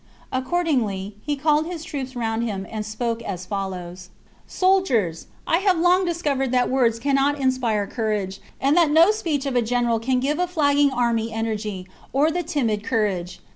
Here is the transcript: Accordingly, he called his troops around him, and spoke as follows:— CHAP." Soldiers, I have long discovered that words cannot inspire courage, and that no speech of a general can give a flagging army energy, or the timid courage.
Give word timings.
Accordingly, 0.31 1.15
he 1.21 1.35
called 1.35 1.67
his 1.67 1.83
troops 1.83 2.15
around 2.15 2.41
him, 2.41 2.65
and 2.71 2.83
spoke 2.83 3.21
as 3.21 3.45
follows:— 3.45 4.09
CHAP." 4.25 4.31
Soldiers, 4.57 5.27
I 5.45 5.59
have 5.59 5.77
long 5.79 6.05
discovered 6.05 6.51
that 6.51 6.71
words 6.71 6.97
cannot 6.97 7.39
inspire 7.39 7.85
courage, 7.85 8.41
and 8.59 8.75
that 8.75 8.89
no 8.89 9.11
speech 9.11 9.45
of 9.45 9.55
a 9.55 9.61
general 9.61 9.99
can 9.99 10.19
give 10.19 10.39
a 10.39 10.47
flagging 10.47 10.89
army 10.89 11.31
energy, 11.31 11.87
or 12.13 12.31
the 12.31 12.41
timid 12.41 12.83
courage. 12.83 13.41